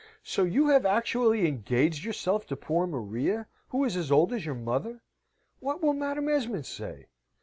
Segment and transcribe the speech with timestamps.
[0.23, 4.55] So you have actually engaged yourself to poor Maria, who is as old as your
[4.55, 5.03] mother?
[5.59, 7.05] What will Madam Esmond say?